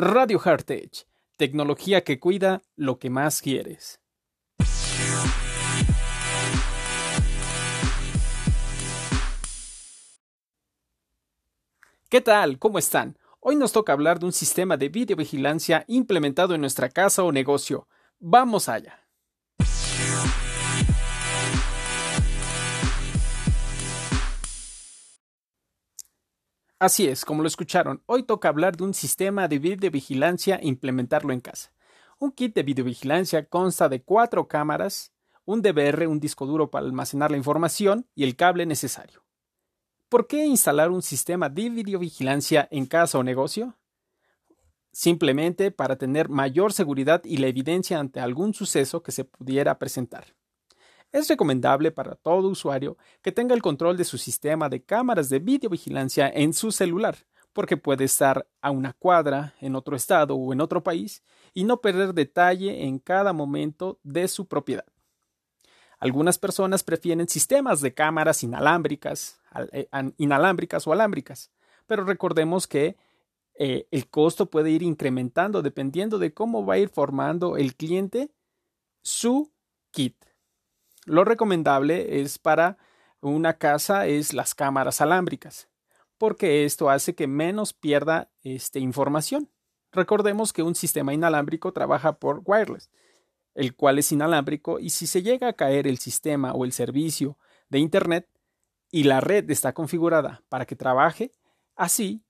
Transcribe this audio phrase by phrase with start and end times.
[0.00, 4.00] Radio Heritage, tecnología que cuida lo que más quieres.
[12.08, 12.60] ¿Qué tal?
[12.60, 13.18] ¿Cómo están?
[13.40, 17.88] Hoy nos toca hablar de un sistema de videovigilancia implementado en nuestra casa o negocio.
[18.20, 19.08] Vamos allá.
[26.80, 31.32] Así es, como lo escucharon, hoy toca hablar de un sistema de videovigilancia e implementarlo
[31.32, 31.72] en casa.
[32.20, 35.12] Un kit de videovigilancia consta de cuatro cámaras,
[35.44, 39.24] un DVR, un disco duro para almacenar la información y el cable necesario.
[40.08, 43.76] ¿Por qué instalar un sistema de videovigilancia en casa o negocio?
[44.92, 50.37] Simplemente para tener mayor seguridad y la evidencia ante algún suceso que se pudiera presentar.
[51.10, 55.38] Es recomendable para todo usuario que tenga el control de su sistema de cámaras de
[55.38, 57.16] videovigilancia en su celular,
[57.54, 61.22] porque puede estar a una cuadra, en otro estado o en otro país,
[61.54, 64.84] y no perder detalle en cada momento de su propiedad.
[65.98, 69.40] Algunas personas prefieren sistemas de cámaras inalámbricas,
[69.72, 71.50] eh, inalámbricas o alámbricas,
[71.86, 72.96] pero recordemos que
[73.54, 78.30] eh, el costo puede ir incrementando dependiendo de cómo va a ir formando el cliente
[79.02, 79.50] su
[79.90, 80.27] kit.
[81.08, 82.76] Lo recomendable es para
[83.20, 85.68] una casa es las cámaras alámbricas,
[86.18, 89.48] porque esto hace que menos pierda este, información.
[89.90, 92.90] Recordemos que un sistema inalámbrico trabaja por wireless,
[93.54, 97.38] el cual es inalámbrico y si se llega a caer el sistema o el servicio
[97.70, 98.28] de Internet
[98.90, 101.32] y la red está configurada para que trabaje,
[101.74, 102.22] así,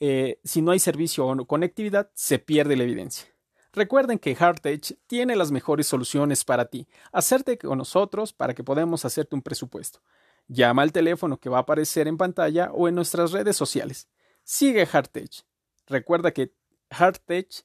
[0.00, 3.26] eh, si no hay servicio o conectividad, se pierde la evidencia.
[3.74, 6.86] Recuerden que Hardtech tiene las mejores soluciones para ti.
[7.10, 10.02] Hacerte con nosotros para que podamos hacerte un presupuesto.
[10.46, 14.08] Llama al teléfono que va a aparecer en pantalla o en nuestras redes sociales.
[14.44, 15.44] Sigue Hardtech.
[15.86, 16.52] Recuerda que
[16.90, 17.64] Hardtech,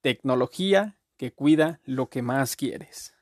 [0.00, 3.14] tecnología que cuida lo que más quieres.